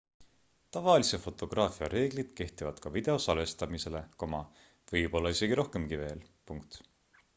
tavalise 0.75 1.17
fotograafia 1.25 1.89
reeglid 1.93 2.31
kehtivad 2.39 2.81
ka 2.85 2.93
video 2.95 3.17
salvestamisele 3.27 4.03
võib-olla 4.29 5.35
isegi 5.37 5.61
rohkemki 5.61 6.01
veel 6.05 6.25